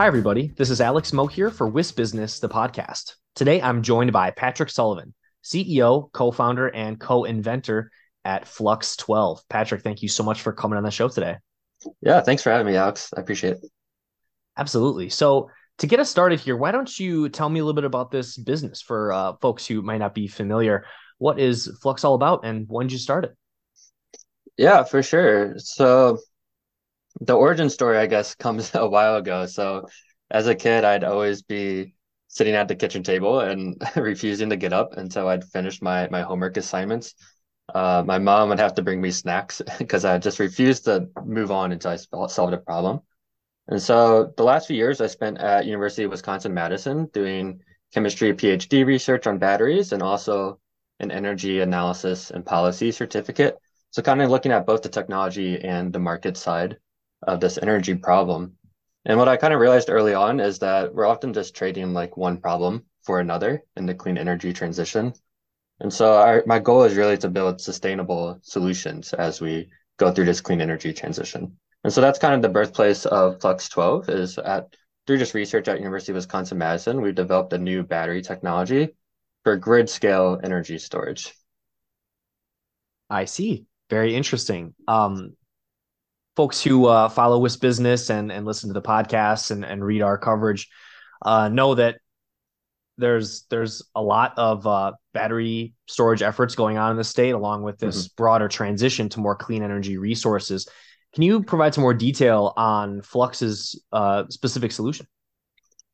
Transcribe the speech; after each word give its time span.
Hi, 0.00 0.06
everybody. 0.06 0.50
This 0.56 0.70
is 0.70 0.80
Alex 0.80 1.12
Moe 1.12 1.26
here 1.26 1.50
for 1.50 1.68
WIS 1.68 1.92
Business, 1.92 2.40
the 2.40 2.48
podcast. 2.48 3.16
Today, 3.34 3.60
I'm 3.60 3.82
joined 3.82 4.14
by 4.14 4.30
Patrick 4.30 4.70
Sullivan, 4.70 5.12
CEO, 5.44 6.10
co 6.12 6.30
founder, 6.30 6.68
and 6.68 6.98
co 6.98 7.24
inventor 7.24 7.90
at 8.24 8.48
Flux 8.48 8.96
12. 8.96 9.42
Patrick, 9.50 9.82
thank 9.82 10.00
you 10.00 10.08
so 10.08 10.22
much 10.22 10.40
for 10.40 10.54
coming 10.54 10.78
on 10.78 10.84
the 10.84 10.90
show 10.90 11.08
today. 11.08 11.36
Yeah, 12.00 12.22
thanks 12.22 12.42
for 12.42 12.48
having 12.48 12.66
me, 12.66 12.76
Alex. 12.76 13.12
I 13.14 13.20
appreciate 13.20 13.58
it. 13.58 13.70
Absolutely. 14.56 15.10
So, 15.10 15.50
to 15.80 15.86
get 15.86 16.00
us 16.00 16.08
started 16.08 16.40
here, 16.40 16.56
why 16.56 16.70
don't 16.70 16.98
you 16.98 17.28
tell 17.28 17.50
me 17.50 17.60
a 17.60 17.62
little 17.62 17.74
bit 17.74 17.84
about 17.84 18.10
this 18.10 18.38
business 18.38 18.80
for 18.80 19.12
uh, 19.12 19.34
folks 19.42 19.66
who 19.66 19.82
might 19.82 19.98
not 19.98 20.14
be 20.14 20.28
familiar? 20.28 20.86
What 21.18 21.38
is 21.38 21.70
Flux 21.82 22.04
all 22.04 22.14
about, 22.14 22.46
and 22.46 22.64
when 22.70 22.86
did 22.86 22.94
you 22.94 22.98
start 22.98 23.26
it? 23.26 23.36
Yeah, 24.56 24.82
for 24.82 25.02
sure. 25.02 25.56
So, 25.58 26.20
the 27.20 27.34
origin 27.34 27.70
story, 27.70 27.98
I 27.98 28.06
guess, 28.06 28.34
comes 28.44 28.74
a 28.74 28.88
while 28.88 29.16
ago. 29.16 29.46
So 29.46 29.86
as 30.30 30.46
a 30.46 30.54
kid, 30.54 30.84
I'd 30.84 31.04
always 31.04 31.42
be 31.42 31.94
sitting 32.28 32.54
at 32.54 32.68
the 32.68 32.76
kitchen 32.76 33.02
table 33.02 33.40
and 33.40 33.80
refusing 33.96 34.50
to 34.50 34.56
get 34.56 34.72
up 34.72 34.96
until 34.96 35.28
I'd 35.28 35.44
finished 35.44 35.82
my 35.82 36.08
my 36.10 36.22
homework 36.22 36.56
assignments. 36.56 37.14
Uh, 37.74 38.02
my 38.04 38.18
mom 38.18 38.48
would 38.48 38.58
have 38.58 38.74
to 38.74 38.82
bring 38.82 39.00
me 39.00 39.10
snacks 39.10 39.62
because 39.78 40.04
I 40.04 40.18
just 40.18 40.38
refused 40.38 40.84
to 40.84 41.08
move 41.24 41.50
on 41.50 41.72
until 41.72 41.92
I 41.92 42.26
solved 42.26 42.54
a 42.54 42.58
problem. 42.58 43.00
And 43.68 43.80
so 43.80 44.32
the 44.36 44.42
last 44.42 44.66
few 44.66 44.76
years 44.76 45.00
I 45.00 45.06
spent 45.06 45.38
at 45.38 45.66
University 45.66 46.02
of 46.04 46.10
Wisconsin 46.10 46.52
Madison 46.52 47.06
doing 47.12 47.60
chemistry 47.92 48.32
PhD 48.34 48.84
research 48.84 49.26
on 49.26 49.38
batteries 49.38 49.92
and 49.92 50.02
also 50.02 50.58
an 50.98 51.10
energy 51.10 51.60
analysis 51.60 52.30
and 52.30 52.44
policy 52.44 52.90
certificate. 52.90 53.56
So 53.90 54.02
kind 54.02 54.22
of 54.22 54.30
looking 54.30 54.52
at 54.52 54.66
both 54.66 54.82
the 54.82 54.88
technology 54.88 55.60
and 55.60 55.92
the 55.92 55.98
market 55.98 56.36
side 56.36 56.78
of 57.22 57.40
this 57.40 57.58
energy 57.60 57.94
problem. 57.94 58.56
And 59.04 59.18
what 59.18 59.28
I 59.28 59.36
kind 59.36 59.54
of 59.54 59.60
realized 59.60 59.90
early 59.90 60.14
on 60.14 60.40
is 60.40 60.58
that 60.58 60.94
we're 60.94 61.06
often 61.06 61.32
just 61.32 61.54
trading 61.54 61.92
like 61.92 62.16
one 62.16 62.38
problem 62.38 62.84
for 63.02 63.20
another 63.20 63.62
in 63.76 63.86
the 63.86 63.94
clean 63.94 64.18
energy 64.18 64.52
transition. 64.52 65.12
And 65.80 65.92
so 65.92 66.14
our, 66.14 66.42
my 66.46 66.58
goal 66.58 66.84
is 66.84 66.96
really 66.96 67.16
to 67.18 67.28
build 67.28 67.60
sustainable 67.60 68.38
solutions 68.42 69.14
as 69.14 69.40
we 69.40 69.70
go 69.98 70.12
through 70.12 70.26
this 70.26 70.40
clean 70.40 70.60
energy 70.60 70.92
transition. 70.92 71.56
And 71.84 71.92
so 71.92 72.02
that's 72.02 72.18
kind 72.18 72.34
of 72.34 72.42
the 72.42 72.50
birthplace 72.50 73.06
of 73.06 73.40
Flux 73.40 73.68
12 73.70 74.10
is 74.10 74.38
at 74.38 74.74
through 75.06 75.18
just 75.18 75.34
research 75.34 75.66
at 75.66 75.78
University 75.78 76.12
of 76.12 76.16
Wisconsin 76.16 76.58
Madison, 76.58 77.00
we've 77.00 77.14
developed 77.14 77.52
a 77.52 77.58
new 77.58 77.82
battery 77.82 78.22
technology 78.22 78.90
for 79.42 79.56
grid 79.56 79.88
scale 79.88 80.38
energy 80.44 80.78
storage. 80.78 81.34
I 83.08 83.24
see. 83.24 83.66
Very 83.88 84.14
interesting. 84.14 84.74
Um, 84.86 85.36
folks 86.40 86.62
who 86.62 86.86
uh, 86.86 87.06
follow 87.10 87.38
WIS 87.38 87.58
Business 87.58 88.08
and 88.08 88.32
and 88.32 88.46
listen 88.46 88.70
to 88.70 88.72
the 88.72 88.80
podcasts 88.80 89.50
and 89.50 89.62
and 89.62 89.84
read 89.84 90.00
our 90.00 90.16
coverage 90.16 90.70
uh, 91.20 91.50
know 91.50 91.74
that 91.74 91.96
there's 92.96 93.44
there's 93.50 93.82
a 93.94 94.00
lot 94.00 94.32
of 94.38 94.66
uh, 94.66 94.92
battery 95.12 95.74
storage 95.86 96.22
efforts 96.22 96.54
going 96.54 96.78
on 96.78 96.92
in 96.92 96.96
the 96.96 97.04
state, 97.04 97.32
along 97.32 97.62
with 97.62 97.78
this 97.78 98.06
mm-hmm. 98.06 98.12
broader 98.16 98.48
transition 98.48 99.10
to 99.10 99.20
more 99.20 99.36
clean 99.36 99.62
energy 99.62 99.98
resources. 99.98 100.66
Can 101.12 101.24
you 101.24 101.42
provide 101.42 101.74
some 101.74 101.82
more 101.82 101.92
detail 101.92 102.54
on 102.56 103.02
Flux's 103.02 103.78
uh, 103.92 104.24
specific 104.30 104.72
solution? 104.72 105.06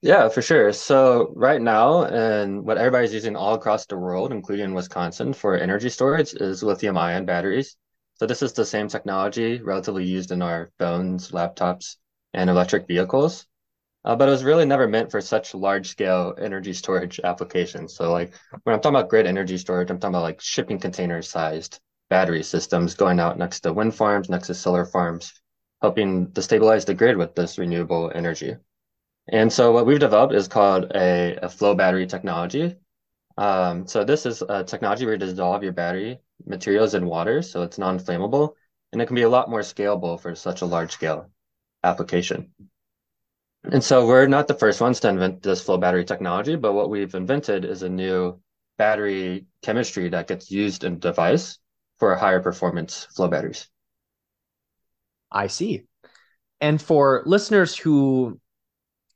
Yeah, 0.00 0.28
for 0.28 0.42
sure. 0.42 0.72
So 0.72 1.32
right 1.34 1.60
now, 1.60 2.04
and 2.04 2.62
what 2.64 2.78
everybody's 2.78 3.12
using 3.12 3.34
all 3.34 3.54
across 3.54 3.84
the 3.86 3.98
world, 3.98 4.30
including 4.30 4.74
Wisconsin, 4.74 5.32
for 5.32 5.56
energy 5.56 5.88
storage 5.88 6.34
is 6.34 6.62
lithium-ion 6.62 7.24
batteries. 7.24 7.76
So 8.19 8.27
this 8.27 8.43
is 8.43 8.53
the 8.53 8.65
same 8.65 8.88
technology 8.88 9.60
relatively 9.60 10.04
used 10.04 10.32
in 10.32 10.43
our 10.43 10.71
phones, 10.78 11.32
laptops, 11.32 11.97
and 12.32 12.49
electric 12.49 12.87
vehicles. 12.87 13.47
Uh, 14.04 14.15
but 14.15 14.28
it 14.28 14.32
was 14.32 14.44
really 14.44 14.65
never 14.65 14.87
meant 14.87 15.10
for 15.10 15.21
such 15.21 15.54
large 15.54 15.88
scale 15.88 16.34
energy 16.41 16.72
storage 16.72 17.21
applications. 17.25 17.94
So 17.94 18.12
like 18.12 18.32
when 18.62 18.75
I'm 18.75 18.81
talking 18.81 18.97
about 18.97 19.10
grid 19.10 19.27
energy 19.27 19.59
storage, 19.59 19.91
I'm 19.91 19.99
talking 19.99 20.15
about 20.15 20.22
like 20.22 20.41
shipping 20.41 20.78
container 20.78 21.21
sized 21.22 21.81
battery 22.09 22.43
systems 22.43 22.94
going 22.94 23.19
out 23.19 23.37
next 23.37 23.60
to 23.60 23.72
wind 23.72 23.94
farms, 23.94 24.31
next 24.31 24.47
to 24.47 24.54
solar 24.54 24.87
farms, 24.87 25.33
helping 25.83 26.33
to 26.33 26.43
stabilize 26.43 26.84
the 26.84 26.94
grid 26.94 27.16
with 27.16 27.34
this 27.34 27.59
renewable 27.59 28.12
energy. 28.15 28.54
And 29.28 29.53
so 29.53 29.72
what 29.72 29.87
we've 29.87 29.98
developed 29.98 30.34
is 30.34 30.47
called 30.47 30.93
a, 30.94 31.37
a 31.43 31.48
flow 31.48 31.75
battery 31.75 32.06
technology. 32.06 32.77
Um, 33.37 33.88
so 33.88 34.04
this 34.04 34.25
is 34.25 34.41
a 34.48 34.62
technology 34.62 35.04
where 35.04 35.15
you 35.15 35.19
dissolve 35.19 35.65
your 35.65 35.72
battery 35.72 36.21
materials 36.44 36.94
in 36.94 37.06
water, 37.06 37.42
so 37.42 37.62
it's 37.62 37.78
non-flammable, 37.78 38.54
and 38.92 39.00
it 39.00 39.06
can 39.06 39.16
be 39.16 39.22
a 39.22 39.28
lot 39.28 39.50
more 39.50 39.60
scalable 39.60 40.20
for 40.20 40.34
such 40.34 40.62
a 40.62 40.66
large 40.66 40.92
scale 40.92 41.30
application. 41.82 42.50
And 43.64 43.82
so 43.82 44.06
we're 44.06 44.28
not 44.28 44.47
the 44.47 44.54
first 44.54 44.80
ones 44.80 45.00
to 45.00 45.08
invent 45.08 45.42
this 45.42 45.62
flow 45.62 45.76
battery 45.78 46.04
technology, 46.04 46.56
but 46.56 46.72
what 46.72 46.91
we've 46.91 47.14
invented 47.14 47.64
is 47.64 47.82
a 47.82 47.88
new 47.88 48.41
battery 48.78 49.47
chemistry 49.62 50.08
that 50.10 50.28
gets 50.28 50.50
used 50.50 50.84
in 50.84 50.98
device 50.98 51.58
for 51.98 52.14
higher 52.14 52.41
performance 52.41 53.08
flow 53.16 53.28
batteries. 53.28 53.68
I 55.32 55.48
see. 55.48 55.82
And 56.60 56.80
for 56.80 57.22
listeners 57.26 57.76
who 57.76 58.41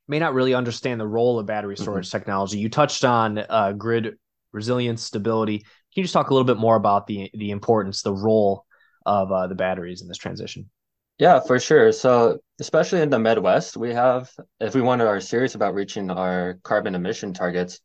may 0.08 0.19
not 0.19 0.34
really 0.34 0.54
understand 0.54 1.00
the 1.00 1.06
role 1.06 1.38
of 1.38 1.47
battery 1.47 1.76
storage 1.76 2.08
mm-hmm. 2.08 2.19
technology, 2.19 2.58
you 2.58 2.69
touched 2.69 3.04
on 3.04 3.38
uh, 3.38 3.72
grid 3.72 4.16
resilience, 4.52 5.02
stability. 5.02 5.64
Can 5.92 6.02
you 6.02 6.04
just 6.04 6.14
talk 6.14 6.30
a 6.30 6.34
little 6.34 6.46
bit 6.46 6.58
more 6.58 6.76
about 6.76 7.06
the 7.06 7.30
the 7.34 7.50
importance, 7.50 8.02
the 8.02 8.14
role 8.14 8.64
of 9.06 9.32
uh, 9.32 9.46
the 9.46 9.54
batteries 9.54 10.02
in 10.02 10.08
this 10.08 10.18
transition? 10.18 10.70
Yeah, 11.18 11.40
for 11.40 11.58
sure. 11.58 11.92
So, 11.92 12.38
especially 12.60 13.02
in 13.02 13.10
the 13.10 13.18
Midwest, 13.18 13.76
we 13.76 13.92
have, 13.92 14.30
if 14.58 14.74
we 14.74 14.80
want 14.80 15.00
to 15.00 15.06
are 15.06 15.20
serious 15.20 15.54
about 15.54 15.74
reaching 15.74 16.10
our 16.10 16.58
carbon 16.62 16.94
emission 16.94 17.34
targets, 17.34 17.80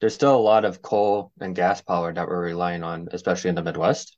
there's 0.00 0.14
still 0.14 0.34
a 0.34 0.40
lot 0.40 0.64
of 0.64 0.80
coal 0.80 1.32
and 1.40 1.54
gas 1.54 1.82
power 1.82 2.14
that 2.14 2.26
we're 2.26 2.44
relying 2.44 2.82
on, 2.82 3.08
especially 3.12 3.50
in 3.50 3.56
the 3.56 3.62
Midwest. 3.62 4.16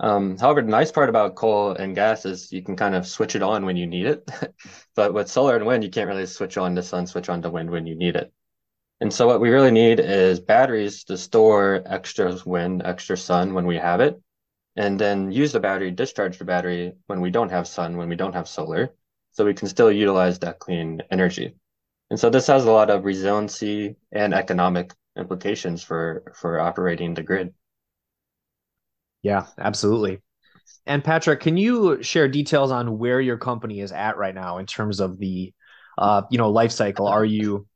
Um, 0.00 0.36
however, 0.36 0.60
the 0.60 0.68
nice 0.68 0.90
part 0.90 1.08
about 1.08 1.36
coal 1.36 1.72
and 1.72 1.94
gas 1.94 2.26
is 2.26 2.52
you 2.52 2.62
can 2.62 2.76
kind 2.76 2.94
of 2.94 3.06
switch 3.06 3.36
it 3.36 3.42
on 3.42 3.64
when 3.64 3.76
you 3.76 3.86
need 3.86 4.06
it. 4.06 4.28
but 4.96 5.14
with 5.14 5.30
solar 5.30 5.56
and 5.56 5.64
wind, 5.64 5.84
you 5.84 5.90
can't 5.90 6.08
really 6.08 6.26
switch 6.26 6.58
on 6.58 6.74
the 6.74 6.82
sun, 6.82 7.06
switch 7.06 7.28
on 7.28 7.40
the 7.40 7.50
wind 7.50 7.70
when 7.70 7.86
you 7.86 7.94
need 7.94 8.16
it. 8.16 8.32
And 9.02 9.12
so 9.12 9.26
what 9.26 9.40
we 9.40 9.50
really 9.50 9.72
need 9.72 9.98
is 9.98 10.38
batteries 10.38 11.02
to 11.04 11.18
store 11.18 11.82
extra 11.86 12.38
wind, 12.46 12.82
extra 12.84 13.16
sun 13.16 13.52
when 13.52 13.66
we 13.66 13.76
have 13.76 14.00
it, 14.00 14.22
and 14.76 14.96
then 14.96 15.32
use 15.32 15.50
the 15.50 15.58
battery, 15.58 15.90
discharge 15.90 16.38
the 16.38 16.44
battery 16.44 16.92
when 17.08 17.20
we 17.20 17.28
don't 17.28 17.50
have 17.50 17.66
sun, 17.66 17.96
when 17.96 18.08
we 18.08 18.14
don't 18.14 18.34
have 18.34 18.46
solar, 18.46 18.94
so 19.32 19.44
we 19.44 19.54
can 19.54 19.66
still 19.66 19.90
utilize 19.90 20.38
that 20.38 20.60
clean 20.60 21.02
energy. 21.10 21.56
And 22.10 22.20
so 22.20 22.30
this 22.30 22.46
has 22.46 22.64
a 22.64 22.70
lot 22.70 22.90
of 22.90 23.04
resiliency 23.04 23.96
and 24.12 24.32
economic 24.32 24.92
implications 25.18 25.82
for 25.82 26.22
for 26.36 26.60
operating 26.60 27.12
the 27.14 27.24
grid. 27.24 27.52
Yeah, 29.22 29.46
absolutely. 29.58 30.22
And 30.86 31.02
Patrick, 31.02 31.40
can 31.40 31.56
you 31.56 32.04
share 32.04 32.28
details 32.28 32.70
on 32.70 32.98
where 32.98 33.20
your 33.20 33.36
company 33.36 33.80
is 33.80 33.90
at 33.90 34.16
right 34.16 34.34
now 34.34 34.58
in 34.58 34.66
terms 34.66 35.00
of 35.00 35.18
the 35.18 35.52
uh, 35.98 36.22
you 36.30 36.38
know, 36.38 36.50
life 36.50 36.70
cycle? 36.70 37.08
Are 37.08 37.24
you 37.24 37.66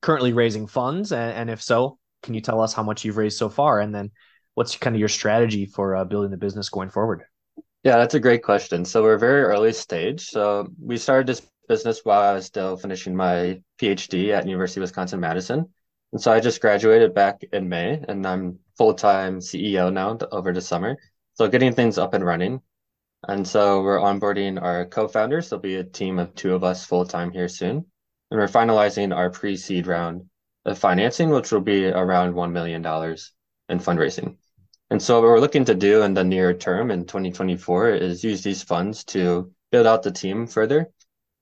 currently 0.00 0.32
raising 0.32 0.66
funds? 0.66 1.12
And, 1.12 1.32
and, 1.32 1.50
if 1.50 1.62
so, 1.62 1.98
can 2.22 2.34
you 2.34 2.40
tell 2.40 2.60
us 2.60 2.72
how 2.72 2.82
much 2.82 3.04
you've 3.04 3.16
raised 3.16 3.38
so 3.38 3.48
far? 3.48 3.80
And 3.80 3.94
then 3.94 4.10
what's 4.54 4.76
kind 4.76 4.96
of 4.96 5.00
your 5.00 5.08
strategy 5.08 5.66
for 5.66 5.96
uh, 5.96 6.04
building 6.04 6.30
the 6.30 6.36
business 6.36 6.68
going 6.68 6.90
forward? 6.90 7.24
Yeah, 7.82 7.96
that's 7.96 8.14
a 8.14 8.20
great 8.20 8.42
question. 8.42 8.84
So 8.84 9.02
we're 9.02 9.18
very 9.18 9.42
early 9.42 9.72
stage. 9.72 10.26
So 10.26 10.68
we 10.80 10.98
started 10.98 11.26
this 11.26 11.42
business 11.68 12.00
while 12.04 12.20
I 12.20 12.34
was 12.34 12.46
still 12.46 12.76
finishing 12.76 13.16
my 13.16 13.62
PhD 13.80 14.30
at 14.32 14.46
University 14.46 14.80
of 14.80 14.82
Wisconsin 14.82 15.20
Madison. 15.20 15.66
And 16.12 16.20
so 16.20 16.32
I 16.32 16.40
just 16.40 16.60
graduated 16.60 17.14
back 17.14 17.42
in 17.52 17.68
May 17.68 18.02
and 18.08 18.26
I'm 18.26 18.58
full-time 18.76 19.38
CEO 19.38 19.92
now 19.92 20.18
over 20.32 20.52
the 20.52 20.60
summer. 20.60 20.96
So 21.34 21.48
getting 21.48 21.72
things 21.72 21.96
up 21.96 22.12
and 22.12 22.24
running. 22.24 22.60
And 23.28 23.46
so 23.46 23.82
we're 23.82 23.98
onboarding 23.98 24.60
our 24.60 24.86
co-founders. 24.86 25.48
There'll 25.48 25.62
be 25.62 25.76
a 25.76 25.84
team 25.84 26.18
of 26.18 26.34
two 26.34 26.54
of 26.54 26.64
us 26.64 26.84
full-time 26.84 27.30
here 27.30 27.48
soon 27.48 27.86
and 28.30 28.38
we're 28.38 28.46
finalizing 28.46 29.14
our 29.14 29.30
pre-seed 29.30 29.86
round 29.86 30.26
of 30.64 30.78
financing, 30.78 31.30
which 31.30 31.50
will 31.52 31.60
be 31.60 31.86
around 31.86 32.34
$1 32.34 32.52
million 32.52 32.80
in 32.80 33.78
fundraising. 33.78 34.36
And 34.90 35.00
so 35.00 35.20
what 35.20 35.28
we're 35.28 35.40
looking 35.40 35.64
to 35.66 35.74
do 35.74 36.02
in 36.02 36.14
the 36.14 36.24
near 36.24 36.52
term 36.52 36.90
in 36.90 37.06
2024 37.06 37.90
is 37.90 38.24
use 38.24 38.42
these 38.42 38.62
funds 38.62 39.04
to 39.04 39.52
build 39.70 39.86
out 39.86 40.02
the 40.02 40.10
team 40.10 40.46
further 40.46 40.90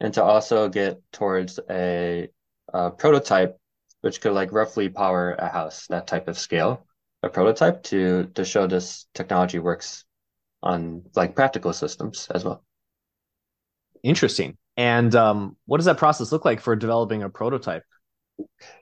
and 0.00 0.12
to 0.14 0.22
also 0.22 0.68
get 0.68 1.00
towards 1.12 1.58
a, 1.70 2.28
a 2.72 2.90
prototype 2.90 3.58
which 4.00 4.20
could 4.20 4.32
like 4.32 4.52
roughly 4.52 4.88
power 4.88 5.34
a 5.38 5.48
house, 5.48 5.86
that 5.88 6.06
type 6.06 6.28
of 6.28 6.38
scale, 6.38 6.86
a 7.22 7.28
prototype 7.28 7.82
to 7.82 8.30
to 8.34 8.44
show 8.44 8.66
this 8.66 9.06
technology 9.14 9.58
works 9.58 10.04
on 10.62 11.02
like 11.16 11.34
practical 11.34 11.72
systems 11.72 12.28
as 12.32 12.44
well. 12.44 12.62
Interesting. 14.02 14.56
And 14.78 15.12
um, 15.16 15.56
what 15.66 15.78
does 15.78 15.86
that 15.86 15.98
process 15.98 16.30
look 16.30 16.44
like 16.44 16.60
for 16.60 16.76
developing 16.76 17.24
a 17.24 17.28
prototype? 17.28 17.82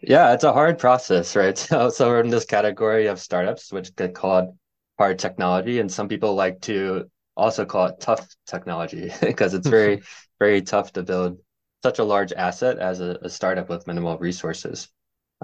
Yeah, 0.02 0.34
it's 0.34 0.44
a 0.44 0.52
hard 0.52 0.78
process, 0.78 1.34
right? 1.34 1.56
So, 1.68 1.88
so 1.88 2.08
we're 2.08 2.20
in 2.20 2.28
this 2.28 2.44
category 2.44 3.06
of 3.06 3.18
startups, 3.18 3.72
which 3.72 3.96
get 3.96 4.14
called 4.14 4.58
hard 4.98 5.18
technology, 5.18 5.80
and 5.80 5.90
some 5.90 6.06
people 6.06 6.34
like 6.34 6.60
to 6.62 7.10
also 7.34 7.64
call 7.64 7.86
it 7.86 7.94
tough 7.98 8.28
technology 8.46 9.10
because 9.22 9.54
it's 9.54 9.66
very, 9.66 10.02
very 10.38 10.60
tough 10.60 10.92
to 10.92 11.02
build 11.02 11.38
such 11.82 11.98
a 11.98 12.04
large 12.04 12.34
asset 12.34 12.78
as 12.78 13.00
a, 13.00 13.18
a 13.22 13.30
startup 13.30 13.70
with 13.70 13.86
minimal 13.86 14.18
resources. 14.18 14.88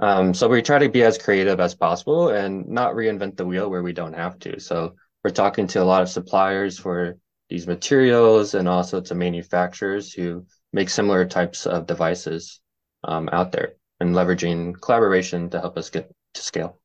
Um, 0.02 0.34
so 0.34 0.48
we 0.48 0.60
try 0.60 0.78
to 0.78 0.88
be 0.90 1.02
as 1.02 1.16
creative 1.16 1.60
as 1.60 1.74
possible 1.74 2.28
and 2.28 2.68
not 2.68 2.94
reinvent 2.94 3.38
the 3.38 3.46
wheel 3.46 3.70
where 3.70 3.82
we 3.82 3.94
don't 3.94 4.14
have 4.14 4.38
to. 4.40 4.60
So 4.60 4.96
we're 5.24 5.30
talking 5.30 5.66
to 5.68 5.82
a 5.82 5.84
lot 5.84 6.02
of 6.02 6.10
suppliers 6.10 6.78
for 6.78 7.16
these 7.52 7.66
materials 7.66 8.54
and 8.54 8.66
also 8.66 8.98
to 8.98 9.14
manufacturers 9.14 10.10
who 10.10 10.46
make 10.72 10.88
similar 10.88 11.26
types 11.26 11.66
of 11.66 11.86
devices 11.86 12.60
um, 13.04 13.28
out 13.30 13.52
there 13.52 13.74
and 14.00 14.14
leveraging 14.14 14.80
collaboration 14.80 15.50
to 15.50 15.60
help 15.60 15.76
us 15.76 15.90
get 15.90 16.10
to 16.32 16.40
scale. 16.40 16.80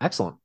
Excellent. 0.00 0.36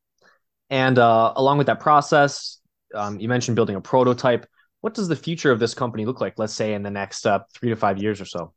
And 0.72 0.98
uh, 0.98 1.34
along 1.36 1.60
with 1.60 1.68
that 1.68 1.82
process, 1.82 2.62
um, 2.96 3.20
you 3.20 3.30
mentioned 3.30 3.56
building 3.56 3.76
a 3.76 3.82
prototype. 3.82 4.48
What 4.82 4.96
does 4.96 5.08
the 5.08 5.16
future 5.16 5.52
of 5.52 5.60
this 5.60 5.76
company 5.76 6.08
look 6.08 6.20
like, 6.20 6.40
let's 6.40 6.56
say 6.56 6.74
in 6.74 6.82
the 6.82 6.90
next 6.90 7.28
uh, 7.28 7.42
three 7.54 7.70
to 7.70 7.76
five 7.76 8.00
years 8.00 8.20
or 8.20 8.26
so? 8.26 8.54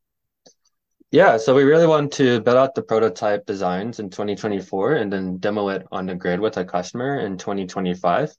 Yeah, 1.11 1.37
so 1.37 1.55
we 1.55 1.65
really 1.65 1.87
want 1.87 2.11
to 2.15 2.41
build 2.41 2.57
out 2.57 2.75
the 2.75 2.83
prototype 2.83 3.45
designs 3.45 4.01
in 4.01 4.09
2024 4.09 4.95
and 4.95 5.13
then 5.13 5.37
demo 5.37 5.69
it 5.69 5.87
on 5.93 6.07
the 6.07 6.15
grid 6.15 6.41
with 6.41 6.57
a 6.57 6.65
customer 6.65 7.21
in 7.21 7.37
2025. 7.37 8.35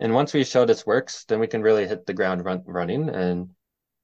And 0.00 0.14
once 0.14 0.32
we 0.32 0.44
show 0.44 0.64
this 0.64 0.86
works, 0.86 1.24
then 1.24 1.40
we 1.40 1.46
can 1.46 1.62
really 1.62 1.86
hit 1.86 2.06
the 2.06 2.14
ground 2.14 2.44
run, 2.44 2.62
running 2.66 3.10
and 3.10 3.50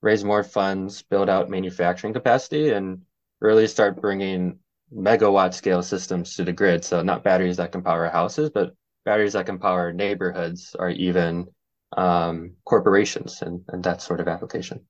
raise 0.03 0.23
more 0.23 0.45
funds, 0.45 1.03
build 1.03 1.31
out 1.31 1.49
manufacturing 1.49 2.13
capacity, 2.13 2.71
and 2.71 3.01
really 3.41 3.67
start 3.67 4.01
bringing 4.01 4.59
megawatt 4.95 5.55
scale 5.55 5.83
systems 5.83 6.37
to 6.37 6.45
the 6.45 6.53
grid. 6.53 6.85
So 6.85 7.03
not 7.03 7.25
batteries 7.25 7.57
that 7.57 7.73
can 7.73 7.83
power 7.83 8.09
houses, 8.09 8.51
but 8.51 8.75
batteries 9.05 9.33
that 9.33 9.47
can 9.47 9.59
power 9.59 9.93
neighborhoods 9.93 10.77
or 10.79 10.91
even 10.91 11.47
um, 11.97 12.53
corporations 12.65 13.41
and, 13.41 13.63
and 13.69 13.83
that 13.85 14.03
sort 14.03 14.21
of 14.21 14.29
application. 14.29 14.85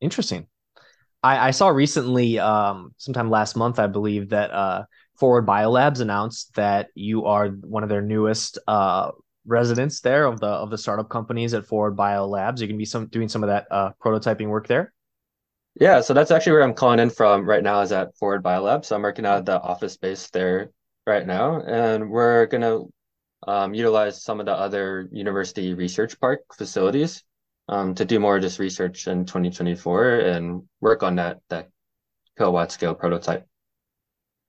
Interesting. 0.00 0.46
I, 1.22 1.48
I 1.48 1.50
saw 1.50 1.68
recently, 1.68 2.38
um, 2.38 2.94
sometime 2.96 3.30
last 3.30 3.56
month, 3.56 3.78
I 3.78 3.86
believe 3.86 4.30
that 4.30 4.50
uh, 4.50 4.84
Forward 5.16 5.46
Biolabs 5.46 6.00
announced 6.00 6.54
that 6.54 6.88
you 6.94 7.26
are 7.26 7.48
one 7.48 7.82
of 7.82 7.88
their 7.88 8.02
newest 8.02 8.58
uh, 8.66 9.10
residents 9.46 10.00
there 10.00 10.26
of 10.26 10.40
the 10.40 10.46
of 10.46 10.70
the 10.70 10.78
startup 10.78 11.08
companies 11.08 11.54
at 11.54 11.66
Forward 11.66 11.96
Biolabs. 11.96 12.60
You 12.60 12.68
can 12.68 12.78
be 12.78 12.84
some 12.84 13.06
doing 13.06 13.28
some 13.28 13.42
of 13.42 13.48
that 13.48 13.66
uh, 13.70 13.90
prototyping 14.02 14.48
work 14.48 14.66
there. 14.68 14.92
Yeah, 15.74 16.00
so 16.02 16.12
that's 16.12 16.30
actually 16.30 16.52
where 16.52 16.62
I'm 16.62 16.74
calling 16.74 16.98
in 16.98 17.10
from 17.10 17.48
right 17.48 17.62
now 17.62 17.80
is 17.80 17.92
at 17.92 18.16
Forward 18.16 18.42
Biolabs. 18.42 18.86
So 18.86 18.96
I'm 18.96 19.02
working 19.02 19.26
out 19.26 19.38
of 19.38 19.44
the 19.46 19.60
office 19.60 19.94
space 19.94 20.28
there 20.30 20.70
right 21.06 21.26
now, 21.26 21.62
and 21.62 22.10
we're 22.10 22.46
gonna 22.46 22.80
um, 23.46 23.74
utilize 23.74 24.22
some 24.22 24.40
of 24.40 24.46
the 24.46 24.52
other 24.52 25.08
university 25.10 25.74
research 25.74 26.18
park 26.20 26.40
facilities 26.56 27.24
um, 27.68 27.94
to 27.94 28.04
do 28.04 28.20
more 28.20 28.36
of 28.36 28.42
this 28.42 28.58
research 28.58 29.06
in 29.08 29.24
2024 29.24 30.20
and 30.20 30.62
work 30.80 31.02
on 31.02 31.16
that 31.16 31.40
that 31.48 31.70
kilowatt 32.36 32.72
scale 32.72 32.94
prototype. 32.94 33.46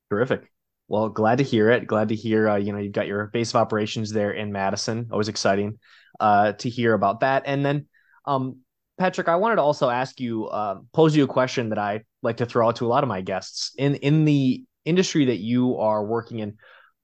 Terrific. 0.10 0.52
Well, 0.94 1.10
glad 1.10 1.40
to 1.40 1.44
hear 1.44 1.72
it. 1.72 1.88
Glad 1.88 2.10
to 2.10 2.16
hear 2.16 2.48
uh, 2.48 2.57
you 2.57 2.72
know 2.72 2.78
you've 2.78 2.94
got 2.94 3.07
your 3.07 3.25
base 3.25 3.50
of 3.50 3.56
operations 3.56 4.12
there 4.12 4.30
in 4.30 4.51
Madison. 4.51 5.07
Always 5.12 5.28
exciting 5.28 5.80
uh, 6.19 6.51
to 6.51 6.69
hear 6.69 6.94
about 6.94 7.22
that. 7.22 7.42
And 7.48 7.66
then, 7.66 7.88
um, 8.28 8.57
Patrick, 9.00 9.28
I 9.28 9.38
wanted 9.38 9.56
to 9.56 9.63
also 9.63 9.90
ask 9.90 10.19
you, 10.19 10.45
uh, 10.45 10.81
pose 10.94 11.16
you 11.16 11.24
a 11.24 11.28
question 11.28 11.69
that 11.69 11.80
I 11.80 12.01
like 12.22 12.38
to 12.38 12.45
throw 12.45 12.68
out 12.68 12.75
to 12.75 12.86
a 12.86 12.90
lot 12.94 13.04
of 13.04 13.07
my 13.07 13.22
guests 13.22 13.72
in 13.75 13.95
in 13.95 14.25
the 14.25 14.66
industry 14.86 15.25
that 15.25 15.40
you 15.40 15.80
are 15.80 16.06
working 16.06 16.38
in. 16.38 16.57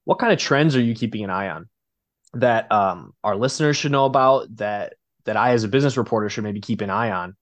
What 0.04 0.20
kind 0.20 0.32
of 0.32 0.38
trends 0.38 0.76
are 0.76 0.80
you 0.80 0.94
keeping 0.94 1.24
an 1.24 1.30
eye 1.30 1.48
on 1.48 1.68
that 2.34 2.70
um, 2.70 3.12
our 3.24 3.34
listeners 3.34 3.76
should 3.76 3.90
know 3.90 4.04
about 4.04 4.54
that 4.58 4.94
that 5.24 5.36
I, 5.36 5.50
as 5.50 5.64
a 5.64 5.68
business 5.68 5.96
reporter, 5.96 6.30
should 6.30 6.44
maybe 6.44 6.60
keep 6.60 6.80
an 6.80 6.90
eye 6.90 7.10
on? 7.10 7.36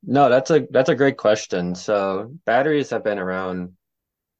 No, 0.00 0.28
that's 0.28 0.52
a 0.52 0.68
that's 0.70 0.90
a 0.90 0.94
great 0.94 1.16
question. 1.16 1.74
So 1.74 2.36
batteries 2.46 2.90
have 2.90 3.02
been 3.02 3.18
around 3.18 3.72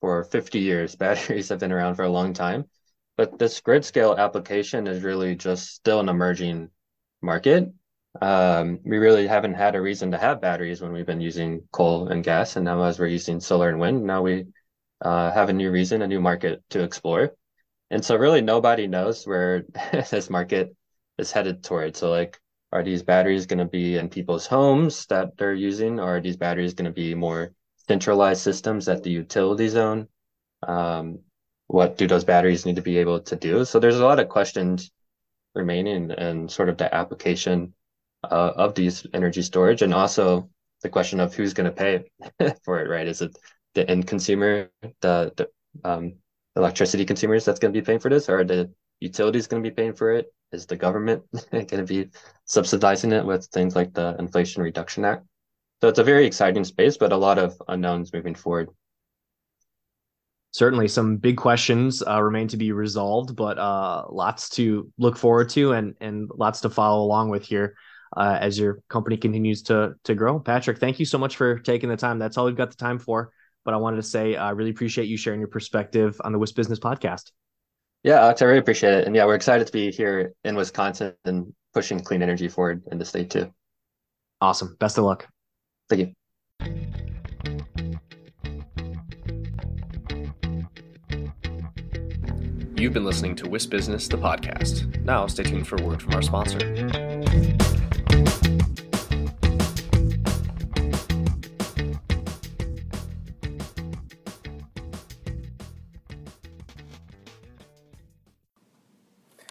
for 0.00 0.24
50 0.24 0.58
years. 0.58 0.96
Batteries 1.06 1.48
have 1.48 1.60
been 1.60 1.72
around 1.72 1.96
for 1.96 2.04
a 2.04 2.10
long 2.10 2.32
time, 2.32 2.64
but 3.16 3.38
this 3.38 3.60
grid 3.60 3.84
scale 3.84 4.14
application 4.16 4.86
is 4.86 5.02
really 5.02 5.36
just 5.36 5.74
still 5.74 6.00
an 6.00 6.08
emerging 6.08 6.70
market. 7.22 7.72
Um, 8.20 8.80
we 8.84 8.98
really 8.98 9.26
haven't 9.26 9.54
had 9.54 9.74
a 9.74 9.80
reason 9.80 10.10
to 10.12 10.18
have 10.18 10.40
batteries 10.40 10.80
when 10.80 10.92
we've 10.92 11.06
been 11.06 11.20
using 11.20 11.62
coal 11.72 12.08
and 12.08 12.24
gas, 12.24 12.56
and 12.56 12.64
now 12.64 12.82
as 12.82 12.98
we're 12.98 13.06
using 13.06 13.40
solar 13.40 13.68
and 13.68 13.78
wind, 13.78 14.04
now 14.04 14.22
we 14.22 14.46
uh, 15.02 15.30
have 15.30 15.48
a 15.48 15.52
new 15.52 15.70
reason, 15.70 16.02
a 16.02 16.08
new 16.08 16.20
market 16.20 16.62
to 16.70 16.82
explore. 16.82 17.34
And 17.90 18.04
so 18.04 18.16
really 18.16 18.40
nobody 18.40 18.86
knows 18.86 19.26
where 19.26 19.64
this 20.10 20.30
market 20.30 20.74
is 21.18 21.32
headed 21.32 21.62
toward. 21.62 21.96
So 21.96 22.10
like, 22.10 22.40
are 22.72 22.82
these 22.82 23.02
batteries 23.02 23.46
going 23.46 23.60
to 23.60 23.64
be 23.64 23.96
in 23.96 24.08
people's 24.08 24.46
homes 24.46 25.06
that 25.06 25.36
they're 25.36 25.54
using, 25.54 26.00
or 26.00 26.16
are 26.16 26.20
these 26.20 26.36
batteries 26.36 26.74
going 26.74 26.86
to 26.86 26.92
be 26.92 27.14
more 27.14 27.52
centralized 27.88 28.42
systems 28.42 28.88
at 28.88 29.02
the 29.02 29.10
utility 29.10 29.68
zone? 29.68 30.08
Um, 30.66 31.20
what 31.66 31.98
do 31.98 32.06
those 32.06 32.24
batteries 32.24 32.66
need 32.66 32.76
to 32.76 32.82
be 32.82 32.98
able 32.98 33.20
to 33.20 33.36
do? 33.36 33.64
So 33.64 33.78
there's 33.78 33.98
a 34.00 34.04
lot 34.04 34.20
of 34.20 34.28
questions 34.28 34.90
remaining 35.54 36.10
and 36.10 36.50
sort 36.50 36.68
of 36.68 36.78
the 36.78 36.92
application 36.94 37.74
uh, 38.24 38.52
of 38.56 38.74
these 38.74 39.06
energy 39.14 39.42
storage, 39.42 39.82
and 39.82 39.94
also 39.94 40.48
the 40.82 40.88
question 40.88 41.20
of 41.20 41.34
who's 41.34 41.54
going 41.54 41.70
to 41.70 41.72
pay 41.72 42.04
for 42.64 42.80
it, 42.80 42.88
right? 42.88 43.06
Is 43.06 43.22
it 43.22 43.36
the 43.74 43.88
end 43.88 44.06
consumer, 44.06 44.70
the 45.00 45.32
the 45.36 45.48
um, 45.84 46.14
electricity 46.56 47.04
consumers 47.04 47.44
that's 47.44 47.60
going 47.60 47.72
to 47.72 47.80
be 47.80 47.84
paying 47.84 48.00
for 48.00 48.08
this, 48.10 48.28
or 48.28 48.40
are 48.40 48.44
the 48.44 48.70
utilities 49.00 49.46
going 49.46 49.62
to 49.62 49.70
be 49.70 49.74
paying 49.74 49.92
for 49.94 50.12
it? 50.12 50.32
Is 50.52 50.66
the 50.66 50.76
government 50.76 51.22
going 51.50 51.66
to 51.66 51.84
be 51.84 52.08
subsidizing 52.46 53.12
it 53.12 53.24
with 53.24 53.46
things 53.46 53.76
like 53.76 53.92
the 53.92 54.16
Inflation 54.18 54.62
Reduction 54.62 55.04
Act? 55.04 55.24
So 55.80 55.88
it's 55.88 55.98
a 55.98 56.04
very 56.04 56.26
exciting 56.26 56.64
space, 56.64 56.96
but 56.96 57.12
a 57.12 57.16
lot 57.16 57.38
of 57.38 57.60
unknowns 57.68 58.12
moving 58.12 58.34
forward. 58.34 58.68
Certainly, 60.50 60.88
some 60.88 61.18
big 61.18 61.36
questions 61.36 62.02
uh, 62.02 62.22
remain 62.22 62.48
to 62.48 62.56
be 62.56 62.72
resolved, 62.72 63.36
but 63.36 63.58
uh, 63.58 64.06
lots 64.08 64.48
to 64.50 64.90
look 64.98 65.16
forward 65.16 65.50
to 65.50 65.72
and 65.72 65.94
and 66.00 66.30
lots 66.34 66.62
to 66.62 66.70
follow 66.70 67.04
along 67.04 67.28
with 67.28 67.44
here 67.44 67.76
uh, 68.16 68.38
as 68.40 68.58
your 68.58 68.80
company 68.88 69.16
continues 69.16 69.62
to 69.64 69.94
to 70.04 70.14
grow. 70.14 70.40
Patrick, 70.40 70.78
thank 70.78 70.98
you 70.98 71.04
so 71.04 71.18
much 71.18 71.36
for 71.36 71.58
taking 71.58 71.88
the 71.88 71.96
time. 71.96 72.18
That's 72.18 72.38
all 72.38 72.46
we've 72.46 72.56
got 72.56 72.70
the 72.70 72.76
time 72.76 72.98
for. 72.98 73.30
But 73.64 73.74
I 73.74 73.76
wanted 73.76 73.96
to 73.96 74.02
say 74.02 74.36
I 74.36 74.50
really 74.50 74.70
appreciate 74.70 75.08
you 75.08 75.18
sharing 75.18 75.40
your 75.40 75.48
perspective 75.48 76.18
on 76.24 76.32
the 76.32 76.38
WisBusiness 76.38 76.78
Podcast. 76.78 77.30
Yeah, 78.02 78.20
Alex, 78.20 78.40
I 78.40 78.46
really 78.46 78.60
appreciate 78.60 78.94
it. 78.94 79.06
And 79.06 79.14
yeah, 79.14 79.26
we're 79.26 79.34
excited 79.34 79.66
to 79.66 79.72
be 79.72 79.90
here 79.90 80.32
in 80.44 80.56
Wisconsin 80.56 81.14
and 81.24 81.52
pushing 81.74 82.00
clean 82.00 82.22
energy 82.22 82.48
forward 82.48 82.82
in 82.90 82.98
the 82.98 83.04
state 83.04 83.30
too. 83.30 83.52
Awesome. 84.40 84.76
Best 84.78 84.96
of 84.96 85.04
luck. 85.04 85.28
Thank 85.88 86.00
you. 86.00 86.14
You've 92.76 92.92
been 92.92 93.04
listening 93.04 93.34
to 93.36 93.44
WisBusiness, 93.44 94.08
the 94.08 94.18
podcast. 94.18 95.02
Now, 95.02 95.26
stay 95.26 95.42
tuned 95.42 95.66
for 95.66 95.76
a 95.76 95.82
word 95.82 96.00
from 96.00 96.14
our 96.14 96.22
sponsor. 96.22 96.58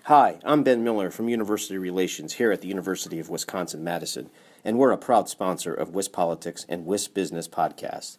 Hi, 0.04 0.40
I'm 0.46 0.64
Ben 0.64 0.86
Miller 0.86 1.12
from 1.12 1.28
University 1.28 1.78
Relations 1.78 2.36
here 2.36 2.54
at 2.54 2.62
the 2.62 2.70
University 2.70 3.20
of 3.20 3.30
Wisconsin 3.30 3.84
Madison, 3.84 4.30
and 4.64 4.78
we're 4.78 4.92
a 4.92 4.98
proud 4.98 5.30
sponsor 5.30 5.74
of 5.74 5.92
WisPolitics 5.92 6.66
and 6.68 6.86
WisBusiness 6.86 7.50
podcasts. 7.50 8.18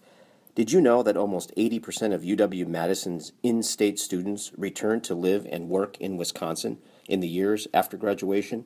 Did 0.54 0.72
you 0.72 0.80
know 0.80 1.02
that 1.04 1.16
almost 1.16 1.54
80% 1.56 2.12
of 2.12 2.22
UW 2.22 2.66
Madison's 2.66 3.32
in 3.42 3.62
state 3.62 3.98
students 3.98 4.50
return 4.56 5.00
to 5.02 5.14
live 5.14 5.46
and 5.50 5.68
work 5.68 5.96
in 5.98 6.16
Wisconsin 6.16 6.78
in 7.08 7.20
the 7.20 7.28
years 7.28 7.68
after 7.72 7.96
graduation? 7.96 8.64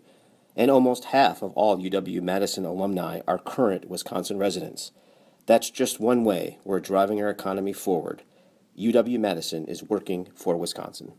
And 0.57 0.71
almost 0.71 1.07
half 1.07 1.43
of 1.43 1.53
all 1.53 1.77
UW 1.77 2.23
Madison 2.23 2.65
alumni 2.65 3.21
are 3.29 3.39
current 3.39 3.91
Wisconsin 3.91 4.39
residents. 4.39 4.93
That's 5.47 5.71
just 5.71 6.01
one 6.01 6.25
way 6.25 6.59
we're 6.65 6.81
driving 6.81 7.21
our 7.21 7.29
economy 7.29 7.73
forward. 7.73 8.23
UW 8.79 9.19
Madison 9.19 9.67
is 9.67 9.83
working 9.83 10.29
for 10.35 10.57
Wisconsin. 10.57 11.13